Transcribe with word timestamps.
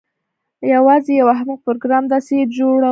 یوازې 0.73 1.11
یو 1.19 1.27
احمق 1.35 1.59
پروګرامر 1.67 2.07
داسې 2.13 2.33
بم 2.43 2.51
جوړولی 2.55 2.77
شي 2.77 2.79